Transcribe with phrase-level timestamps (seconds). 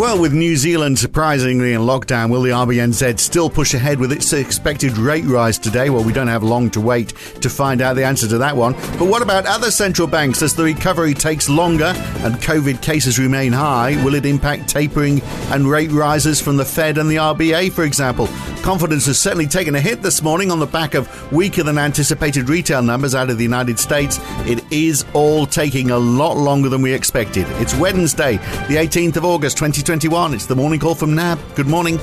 [0.00, 4.32] Well, with New Zealand surprisingly in lockdown, will the RBNZ still push ahead with its
[4.32, 5.90] expected rate rise today?
[5.90, 7.10] Well, we don't have long to wait
[7.42, 8.72] to find out the answer to that one.
[8.72, 11.92] But what about other central banks as the recovery takes longer
[12.24, 14.02] and COVID cases remain high?
[14.02, 15.20] Will it impact tapering
[15.52, 18.26] and rate rises from the Fed and the RBA, for example?
[18.62, 22.48] Confidence has certainly taken a hit this morning on the back of weaker than anticipated
[22.48, 24.18] retail numbers out of the United States.
[24.46, 27.44] It is all taking a lot longer than we expected.
[27.60, 28.38] It's Wednesday,
[28.68, 29.89] the 18th of August, 2020.
[29.90, 30.34] 2021.
[30.34, 31.38] It's the morning call from NAB.
[31.56, 31.98] Good morning.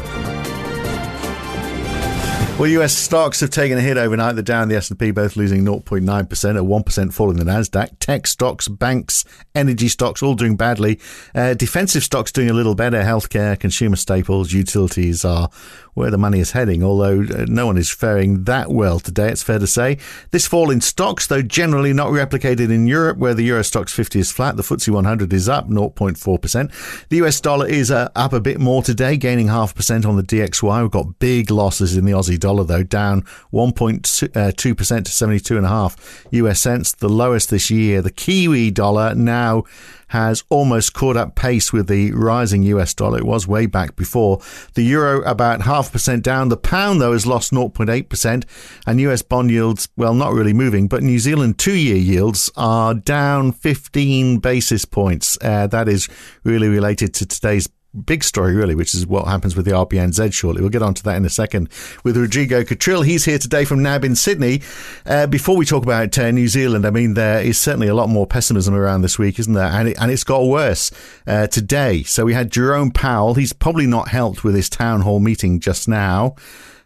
[2.60, 4.36] Well, US stocks have taken a hit overnight.
[4.36, 8.00] The Dow and the S&P both losing 0.9%, a 1% fall in the Nasdaq.
[8.00, 11.00] Tech stocks, banks, energy stocks all doing badly.
[11.36, 13.04] Uh, defensive stocks doing a little better.
[13.04, 15.52] Healthcare, consumer staples, utilities are
[15.98, 19.42] where the money is heading, although uh, no one is faring that well today, it's
[19.42, 19.98] fair to say.
[20.30, 24.20] This fall in stocks, though generally not replicated in Europe, where the Euro Stoxx 50
[24.20, 27.08] is flat, the FTSE 100 is up 0.4%.
[27.10, 30.24] The US dollar is uh, up a bit more today, gaining half percent on the
[30.24, 30.84] DXY.
[30.84, 36.59] We've got big losses in the Aussie dollar, though, down 1.2% uh, to 72.5 US
[36.59, 38.02] cents, the lowest this year.
[38.02, 39.64] The Kiwi dollar now
[40.09, 43.18] has almost caught up pace with the rising US dollar.
[43.20, 44.40] It was way back before.
[44.73, 46.50] The euro about half percent down.
[46.50, 48.45] The pound, though, has lost 0.8%.
[48.86, 52.94] And US bond yields, well, not really moving, but New Zealand two year yields are
[52.94, 55.38] down 15 basis points.
[55.42, 56.08] Uh, that is
[56.44, 57.68] really related to today's
[58.06, 60.62] big story, really, which is what happens with the RBNZ shortly.
[60.62, 61.70] We'll get on to that in a second
[62.04, 63.04] with Rodrigo Catril.
[63.04, 64.62] He's here today from NAB in Sydney.
[65.06, 68.10] Uh, before we talk about uh, New Zealand, I mean, there is certainly a lot
[68.10, 69.66] more pessimism around this week, isn't there?
[69.66, 70.92] And, it, and it's got worse
[71.26, 72.04] uh, today.
[72.04, 73.34] So we had Jerome Powell.
[73.34, 76.36] He's probably not helped with his town hall meeting just now.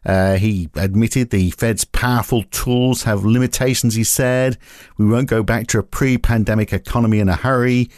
[0.04, 4.58] Uh, he admitted the Fed's powerful tools have limitations, he said.
[4.98, 7.90] We won't go back to a pre pandemic economy in a hurry.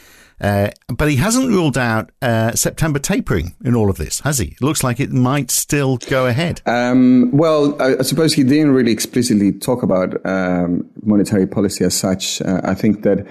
[0.42, 4.48] Uh, but he hasn't ruled out uh, September tapering in all of this, has he?
[4.48, 6.62] It looks like it might still go ahead.
[6.66, 11.96] Um, well, I, I, suppose he didn't really explicitly talk about um, monetary policy as
[11.96, 12.42] such.
[12.42, 13.26] Uh, I think that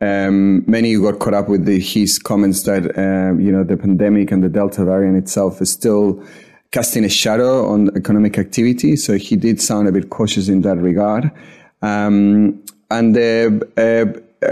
[0.00, 4.30] um, many got caught up with the, his comments that um, you know the pandemic
[4.30, 6.22] and the Delta variant itself is still
[6.70, 8.96] casting a shadow on economic activity.
[8.96, 11.30] So he did sound a bit cautious in that regard.
[11.82, 14.06] Um, and uh, uh,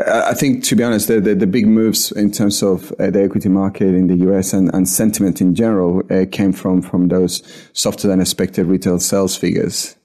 [0.06, 3.22] I think, to be honest, the, the, the, big moves in terms of uh, the
[3.22, 7.42] equity market in the US and, and sentiment in general uh, came from, from those
[7.72, 9.96] softer than expected retail sales figures.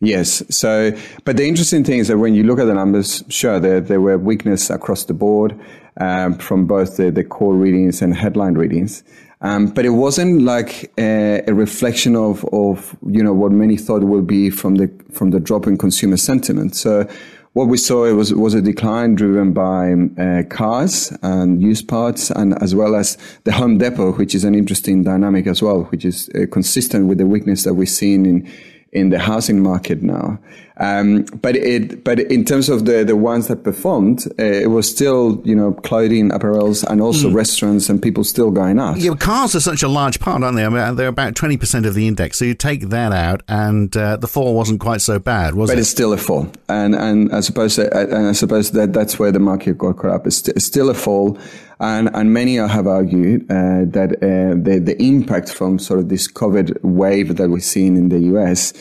[0.00, 0.42] Yes.
[0.48, 3.80] So, but the interesting thing is that when you look at the numbers, sure, there,
[3.80, 5.58] there were weakness across the board
[5.98, 9.04] um, from both the, the core readings and headline readings.
[9.42, 14.02] Um, but it wasn't like a, a, reflection of, of, you know, what many thought
[14.02, 16.76] would be from the, from the drop in consumer sentiment.
[16.76, 17.08] So
[17.52, 22.60] what we saw was was a decline driven by uh, cars and used parts, and
[22.62, 26.30] as well as the Home Depot, which is an interesting dynamic as well, which is
[26.30, 28.52] uh, consistent with the weakness that we've seen in
[28.92, 30.38] in the housing market now.
[30.78, 34.88] Um, but it, but in terms of the, the ones that performed, uh, it was
[34.88, 37.34] still, you know, clothing, apparels, and also mm.
[37.34, 38.96] restaurants and people still going out.
[38.96, 40.64] Yeah, cars are such a large part, aren't they?
[40.64, 42.38] I mean, they're about 20% of the index.
[42.38, 45.74] So you take that out and uh, the fall wasn't quite so bad, was but
[45.74, 45.76] it?
[45.76, 46.50] But it's still a fall.
[46.70, 50.26] And, and I suppose, and I suppose that that's where the market got caught up.
[50.26, 51.38] It's, st- it's still a fall.
[51.80, 56.30] And, and many have argued uh, that uh, the, the impact from sort of this
[56.30, 58.74] COVID wave that we're seeing in the US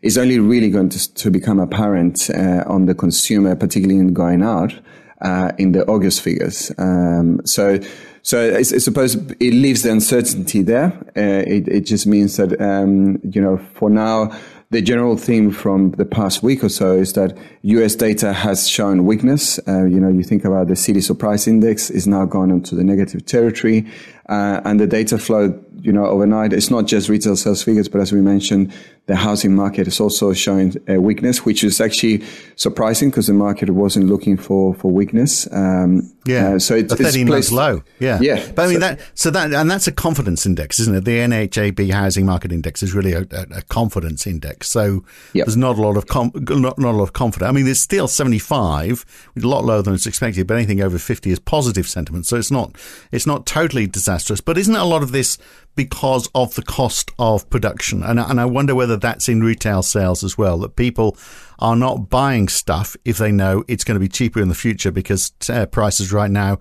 [0.00, 4.42] is only really going to, to become apparent uh, on the consumer, particularly in going
[4.42, 4.72] out
[5.20, 6.72] uh, in the August figures.
[6.78, 7.78] Um, so,
[8.22, 10.92] so I, suppose it leaves the uncertainty there.
[11.16, 14.36] Uh, it, it, just means that um, you know, for now,
[14.70, 17.94] the general theme from the past week or so is that U.S.
[17.94, 19.60] data has shown weakness.
[19.68, 22.82] Uh, you know, you think about the Citi surprise index is now gone into the
[22.82, 23.86] negative territory,
[24.28, 26.52] uh, and the data flow, you know, overnight.
[26.52, 28.72] It's not just retail sales figures, but as we mentioned,
[29.06, 32.24] the housing market is also showing a weakness, which is actually
[32.56, 35.48] surprising because the market wasn't looking for for weakness.
[35.52, 37.82] Um, yeah, uh, so it's, thirteen months low.
[38.00, 38.50] Yeah, yeah.
[38.52, 41.04] But I mean so, that so that and that's a confidence index, isn't it?
[41.04, 44.68] The NAHB housing market index is really a, a, a confidence index.
[44.68, 45.46] So yep.
[45.46, 47.48] there's not a lot of com- not, not a lot of confidence.
[47.48, 49.04] I mean, there's still 75,
[49.36, 52.26] a lot lower than it's expected, but anything over 50 is positive sentiment.
[52.26, 52.76] So it's not
[53.12, 54.40] it's not totally disastrous.
[54.40, 55.38] But isn't a lot of this
[55.76, 58.02] because of the cost of production.
[58.02, 61.16] And, and I wonder whether that's in retail sales as well, that people
[61.58, 64.90] are not buying stuff if they know it's going to be cheaper in the future
[64.90, 66.58] because uh, prices right now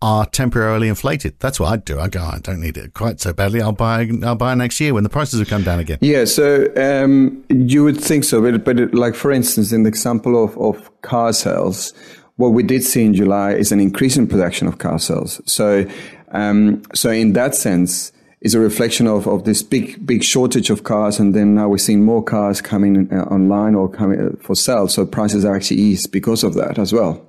[0.00, 1.38] are temporarily inflated.
[1.38, 2.00] That's what I'd do.
[2.00, 3.60] I go, I don't need it quite so badly.
[3.60, 5.98] I'll buy, I'll buy next year when the prices have come down again.
[6.00, 6.24] Yeah.
[6.24, 10.42] So, um, you would think so, but, but it, like, for instance, in the example
[10.42, 11.94] of, of car sales,
[12.36, 15.40] what we did see in July is an increase in production of car sales.
[15.46, 15.86] So,
[16.34, 18.10] Um, so in that sense,
[18.42, 21.78] is a reflection of, of this big big shortage of cars, and then now we're
[21.78, 24.88] seeing more cars coming uh, online or coming uh, for sale.
[24.88, 27.24] So prices are actually eased because of that as well.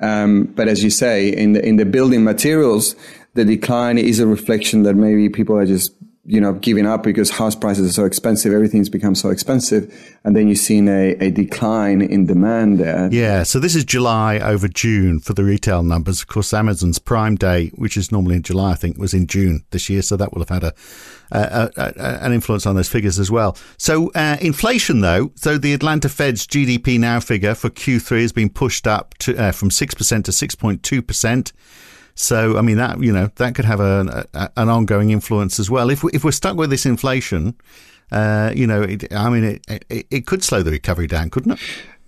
[0.00, 2.96] Um, but as you say, in the in the building materials,
[3.34, 5.92] the decline is a reflection that maybe people are just
[6.28, 9.90] you know, giving up because house prices are so expensive, everything's become so expensive,
[10.24, 13.08] and then you've seen a, a decline in demand there.
[13.10, 16.20] Yeah, so this is July over June for the retail numbers.
[16.20, 19.64] Of course, Amazon's Prime Day, which is normally in July, I think, was in June
[19.70, 20.74] this year, so that will have had a,
[21.30, 23.56] a, a an influence on those figures as well.
[23.78, 28.50] So uh, inflation, though, so the Atlanta Fed's GDP now figure for Q3 has been
[28.50, 31.54] pushed up to uh, from six percent to six point two percent.
[32.20, 35.70] So, I mean, that, you know, that could have a, a, an ongoing influence as
[35.70, 35.88] well.
[35.88, 37.54] If, we, if we're stuck with this inflation,
[38.10, 41.52] uh, you know, it, I mean, it, it, it could slow the recovery down, couldn't
[41.52, 41.60] it?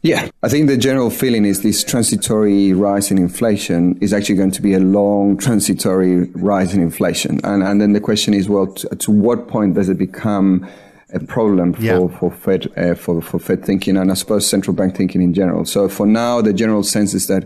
[0.02, 4.50] Yeah, I think the general feeling is this transitory rise in inflation is actually going
[4.50, 7.38] to be a long transitory rise in inflation.
[7.44, 10.68] And, and then the question is, well, to, to what point does it become
[11.12, 12.18] a problem for, yeah.
[12.18, 15.64] for Fed uh, for, for Fed thinking and I suppose central bank thinking in general.
[15.64, 17.44] So for now, the general sense is that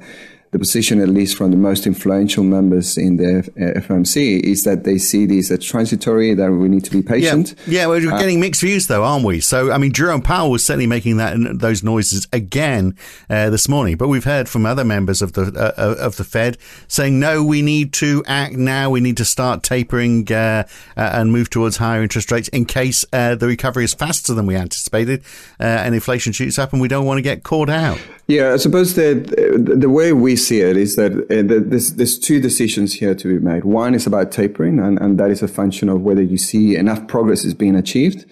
[0.55, 3.43] the position, at least from the most influential members in the
[3.89, 7.57] FOMC, is that they see these as transitory, that we need to be patient.
[7.67, 9.41] Yeah, yeah we're uh, getting mixed views, though, aren't we?
[9.41, 12.97] So, I mean, Jerome Powell was certainly making that those noises again
[13.29, 16.25] uh, this morning, but we've heard from other members of the uh, uh of the
[16.25, 18.91] Fed saying, no, we need to act now.
[18.91, 23.05] We need to start tapering uh, uh, and move towards higher interest rates in case
[23.11, 25.25] the recovery is faster than we anticipated
[25.59, 27.99] and inflation shoots up and we don't want to get caught out.
[28.27, 29.35] Yeah, I suppose that
[29.81, 33.45] the way we see it is that uh, there's, there's two decisions here to be
[33.45, 33.65] made.
[33.65, 37.07] One is about tapering, and, and that is a function of whether you see enough
[37.09, 38.27] progress is being achieved.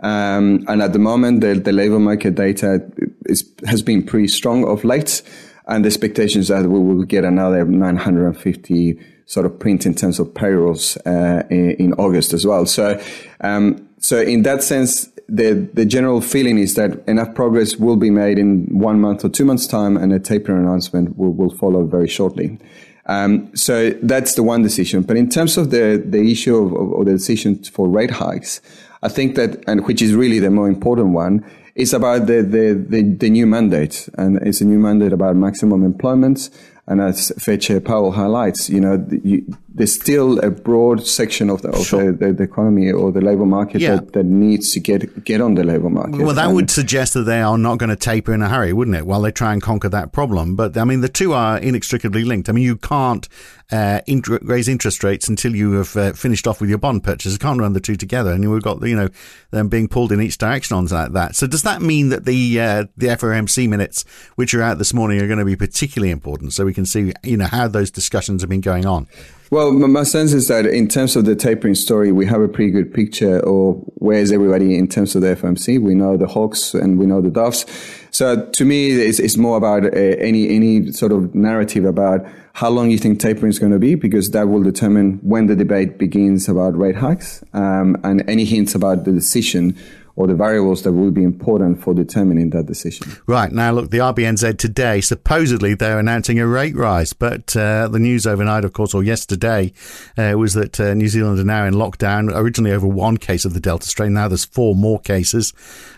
[0.00, 2.88] Um, and at the moment, the, the labor market data
[3.26, 5.22] is, has been pretty strong of late,
[5.66, 10.32] and the expectations that we will get another 950 sort of print in terms of
[10.34, 12.64] payrolls uh, in, in, August as well.
[12.64, 13.00] So,
[13.42, 18.10] um, so in that sense, the, the general feeling is that enough progress will be
[18.10, 21.84] made in one month or two months' time, and a tapering announcement will, will follow
[21.84, 22.58] very shortly.
[23.06, 25.02] Um, so that's the one decision.
[25.02, 28.60] But in terms of the, the issue of, of, of, the decision for rate hikes,
[29.02, 32.86] I think that, and which is really the more important one, is about the, the,
[32.88, 34.08] the, the new mandate.
[34.18, 36.50] And it's a new mandate about maximum employment.
[36.88, 41.60] And as Fed Chair Powell highlights, you know, you, there's still a broad section of
[41.60, 42.12] the, of sure.
[42.12, 43.96] the, the, the, economy or the labor market yeah.
[43.96, 46.20] that, that needs to get get on the labor market.
[46.22, 48.72] Well, that and would suggest that they are not going to taper in a hurry,
[48.72, 49.06] wouldn't it?
[49.06, 50.56] While they try and conquer that problem.
[50.56, 52.48] But I mean, the two are inextricably linked.
[52.48, 53.28] I mean, you can't
[53.70, 54.00] uh,
[54.42, 57.32] raise interest rates until you have uh, finished off with your bond purchase.
[57.32, 59.10] You can't run the two together, and we've got you know
[59.50, 61.36] them being pulled in each direction on like that.
[61.36, 64.04] So does that mean that the uh, the FOMC minutes,
[64.36, 67.12] which are out this morning, are going to be particularly important, so we can see
[67.22, 69.06] you know how those discussions have been going on?
[69.50, 72.70] Well, my sense is that in terms of the tapering story, we have a pretty
[72.70, 75.80] good picture of where's everybody in terms of the FOMC.
[75.80, 77.64] We know the hawks and we know the doves.
[78.10, 82.68] So to me, it's, it's more about uh, any any sort of narrative about how
[82.68, 85.96] long you think tapering is going to be, because that will determine when the debate
[85.96, 89.76] begins about rate hikes, um, and any hints about the decision
[90.18, 93.06] or the variables that will be important for determining that decision.
[93.28, 93.52] Right.
[93.52, 98.26] Now, look, the RBNZ today, supposedly they're announcing a rate rise, but uh, the news
[98.26, 99.72] overnight, of course, or yesterday,
[100.16, 103.54] uh, was that uh, New Zealand are now in lockdown, originally over one case of
[103.54, 104.12] the Delta strain.
[104.12, 105.52] Now there's four more cases.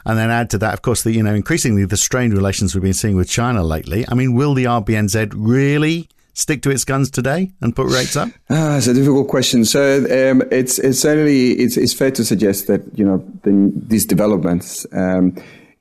[0.05, 2.83] And then add to that, of course, the, you know, increasingly the strained relations we've
[2.83, 4.05] been seeing with China lately.
[4.07, 8.29] I mean, will the RBNZ really stick to its guns today and put rates up?
[8.53, 9.65] Ah, it's a difficult question.
[9.65, 14.05] So um, it's it's certainly it's, it's fair to suggest that you know the, these
[14.05, 15.37] developments um,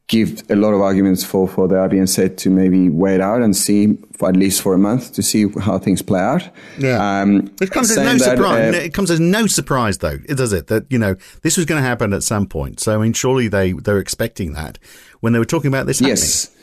[0.07, 3.97] give a lot of arguments for for the RBNZ to maybe wait out and see
[4.17, 6.47] for at least for a month to see how things play out.
[6.77, 8.75] Yeah, um, it comes as no that, surprise.
[8.75, 10.67] Uh, it comes as no surprise though, does it?
[10.67, 12.79] That you know this was going to happen at some point.
[12.79, 14.77] So I mean, surely they they're expecting that
[15.21, 15.99] when they were talking about this.
[15.99, 16.17] Happening.
[16.17, 16.55] Yes,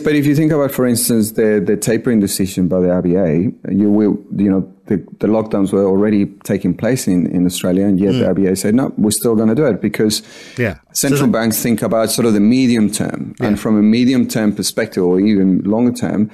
[0.00, 3.88] but if you think about, for instance, the, the tapering decision by the RBA, you
[3.90, 8.14] will, you know, the, the lockdowns were already taking place in, in Australia, and yet
[8.14, 8.20] mm.
[8.20, 10.22] the RBA said, no, we're still going to do it because
[10.56, 10.78] yeah.
[10.92, 13.36] central so banks think about sort of the medium term.
[13.38, 13.46] Yeah.
[13.46, 16.30] And from a medium term perspective, or even longer term,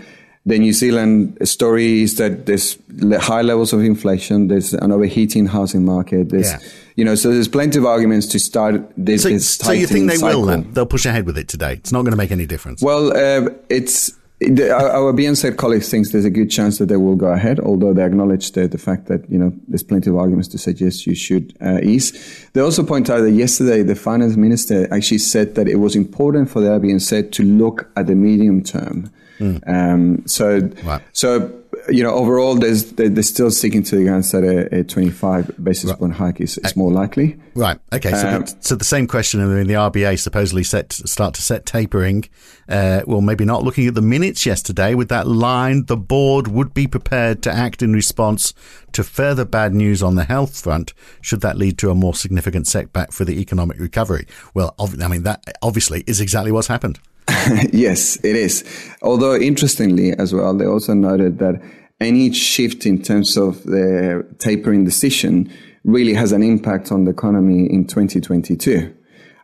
[0.46, 2.78] the New Zealand story is that there's
[3.20, 6.58] high levels of inflation, there's an overheating housing market, there's, yeah.
[6.96, 9.22] you know, so there's plenty of arguments to start this.
[9.22, 10.40] So, this so you think they cycle.
[10.40, 10.72] will then?
[10.72, 11.74] They'll push ahead with it today.
[11.74, 12.82] It's not going to make any difference.
[12.82, 17.16] Well, uh, it's the, our BNZ colleagues thinks there's a good chance that they will
[17.16, 20.48] go ahead, although they acknowledge the, the fact that you know there's plenty of arguments
[20.48, 22.48] to suggest you should uh, ease.
[22.52, 26.50] They also point out that yesterday the finance minister actually said that it was important
[26.50, 29.10] for the RBNZ to look at the medium term.
[29.38, 29.68] Mm.
[29.68, 31.00] Um, so, wow.
[31.12, 35.62] so you know, overall, there's they're, still sticking to the guns that a, a 25
[35.62, 35.98] basis right.
[35.98, 37.38] point hike is, is more likely.
[37.54, 37.78] Right.
[37.92, 38.10] Okay.
[38.10, 39.40] So, um, the, so the same question.
[39.40, 42.24] I mean, the RBA supposedly set start to set tapering.
[42.68, 43.62] Uh, well, maybe not.
[43.62, 47.82] Looking at the minutes yesterday with that line, the board would be prepared to act
[47.82, 48.54] in response
[48.92, 52.66] to further bad news on the health front, should that lead to a more significant
[52.66, 54.26] setback for the economic recovery.
[54.54, 56.98] Well, I mean, that obviously is exactly what's happened.
[57.72, 58.64] yes, it is.
[59.02, 61.62] Although interestingly as well, they also noted that
[62.00, 65.50] any shift in terms of the tapering decision
[65.84, 68.94] really has an impact on the economy in 2022.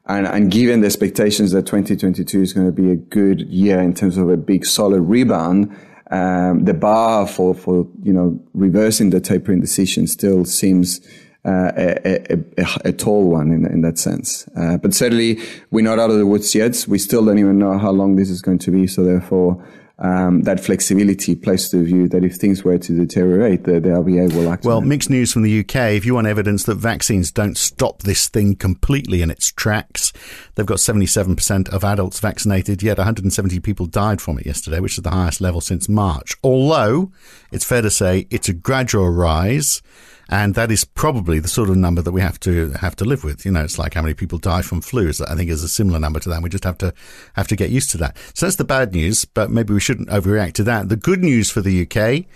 [0.06, 3.94] And, and, given the expectations that 2022 is going to be a good year in
[3.94, 5.76] terms of a big solid rebound,
[6.10, 11.00] um, the bar for, for, you know, reversing the tapering decision still seems
[11.44, 14.46] uh, a, a, a, a, tall one in, in that sense.
[14.56, 15.38] Uh, but certainly,
[15.70, 16.84] we're not out of the woods yet.
[16.86, 18.86] We still don't even know how long this is going to be.
[18.86, 19.64] So therefore,
[20.00, 23.90] um, that flexibility plays to the view that if things were to deteriorate, the, the
[23.90, 24.64] RBA will act.
[24.64, 25.92] Well, mixed news from the UK.
[25.92, 30.12] If you want evidence that vaccines don't stop this thing completely in its tracks,
[30.54, 35.04] they've got 77% of adults vaccinated, yet 170 people died from it yesterday, which is
[35.04, 36.34] the highest level since March.
[36.42, 37.12] Although
[37.52, 39.82] it's fair to say it's a gradual rise
[40.30, 43.24] and that is probably the sort of number that we have to have to live
[43.24, 43.44] with.
[43.44, 45.08] You know, it's like how many people die from flu.
[45.08, 46.42] I think is a similar number to that.
[46.42, 46.94] We just have to
[47.34, 48.16] have to get used to that.
[48.34, 50.88] So that's the bad news, but maybe we shouldn't overreact to that.
[50.88, 52.26] The good news for the UK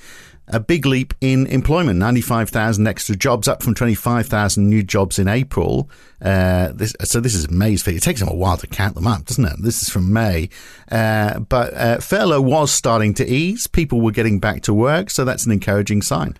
[0.49, 5.89] a big leap in employment 95,000 extra jobs, up from 25,000 new jobs in April.
[6.21, 7.99] Uh, this, so this is May's figure.
[7.99, 9.55] It takes them a while to count them up, doesn't it?
[9.61, 10.51] This is from May.
[10.91, 13.67] Uh, but uh, furlough was starting to ease.
[13.67, 15.11] People were getting back to work.
[15.11, 16.37] So that's an encouraging sign.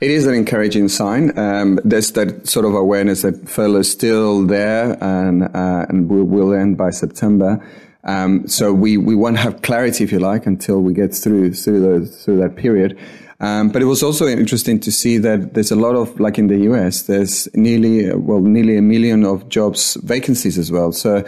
[0.00, 1.36] It is an encouraging sign.
[1.38, 6.24] Um, there's that sort of awareness that furlough is still there and, uh, and will,
[6.24, 7.64] will end by September.
[8.04, 11.80] Um, so we, we won't have clarity, if you like, until we get through through
[11.80, 12.98] the, through that period.
[13.44, 16.46] Um, but it was also interesting to see that there's a lot of, like in
[16.46, 20.92] the US, there's nearly, well, nearly a million of jobs vacancies as well.
[20.92, 21.22] So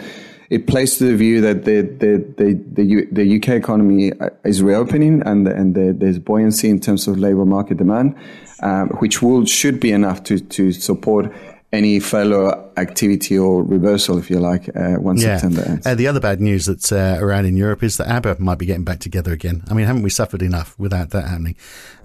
[0.49, 4.63] it plays to the view that the, the, the, the, the UK economy uh, is
[4.63, 8.15] reopening and, and the, there's buoyancy in terms of labor market demand,
[8.63, 11.31] um, which will, should be enough to, to support
[11.71, 15.37] any furlough activity or reversal, if you like, uh, once yeah.
[15.37, 15.85] September ends.
[15.85, 18.65] Uh, the other bad news that's uh, around in Europe is that ABBA might be
[18.65, 19.63] getting back together again.
[19.69, 21.55] I mean, haven't we suffered enough without that happening?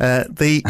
[0.00, 0.62] Uh, the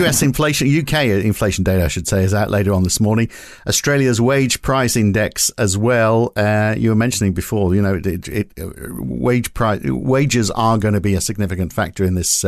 [0.00, 3.30] US uh, inflation, UK inflation data, I should say, is out later on this morning.
[3.66, 6.32] Australia's wage price index as well.
[6.36, 8.52] Uh, you were mentioning before, you know, it, it,
[8.98, 12.42] wage price wages are going to be a significant factor in this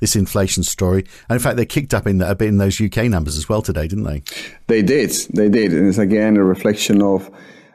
[0.00, 1.04] this inflation story.
[1.28, 3.62] And in fact, they kicked up in a bit in those UK numbers as well
[3.62, 4.22] today, didn't they?
[4.70, 5.10] They did.
[5.34, 5.72] They did.
[5.72, 7.28] And it's again a reflection of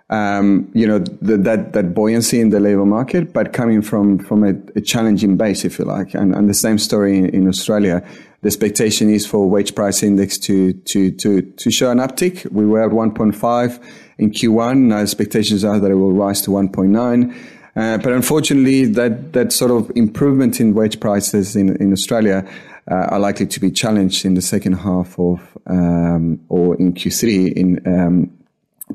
[0.09, 4.45] um, you know the, that that buoyancy in the labor market, but coming from from
[4.45, 6.13] a, a challenging base, if you like.
[6.13, 8.01] And, and the same story in, in, Australia.
[8.41, 12.49] The expectation is for wage price index to to to to show an uptick.
[12.53, 13.83] We were at 1.5
[14.17, 14.77] in Q1.
[14.77, 17.35] Now expectations are that it will rise to 1.9.
[17.75, 22.47] Uh, but unfortunately, that that sort of improvement in wage prices in in Australia
[22.87, 27.87] are likely to be challenged in the second half of um, or in Q3 in
[27.87, 28.31] um,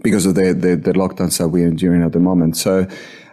[0.02, 2.56] because of the, the, the lockdowns that we're enduring at the moment.
[2.56, 2.86] So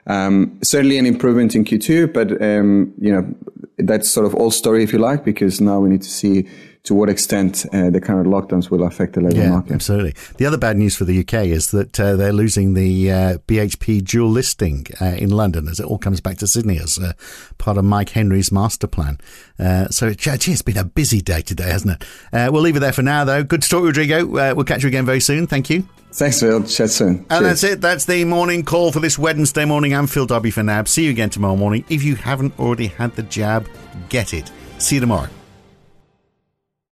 [0.07, 3.35] um, certainly an improvement in Q2, but um, you know
[3.77, 6.47] that's sort of all story if you like, because now we need to see
[6.87, 9.73] to what extent uh, the current lockdowns will affect the labour yeah, market.
[9.73, 10.15] Absolutely.
[10.37, 14.05] The other bad news for the UK is that uh, they're losing the uh, BHP
[14.05, 17.11] dual listing uh, in London as it all comes back to Sydney as uh,
[17.57, 19.19] part of Mike Henry's master plan.
[19.59, 22.51] Uh, so, gee, it's been a busy day today, hasn't it?
[22.53, 23.43] we'll leave it there for now, though.
[23.43, 24.25] Good to talk, Rodrigo.
[24.25, 25.45] we'll catch you again very soon.
[25.45, 25.85] Thank you.
[26.13, 26.63] Thanks, Phil.
[26.63, 27.17] Chat soon.
[27.17, 27.41] And Cheers.
[27.41, 27.81] that's it.
[27.81, 29.93] That's the morning call for this Wednesday morning.
[29.93, 30.87] I'm Phil Dobbie for NAB.
[30.87, 31.83] See you again tomorrow morning.
[31.89, 33.67] If you haven't already had the jab,
[34.07, 34.49] get it.
[34.77, 35.27] See you tomorrow.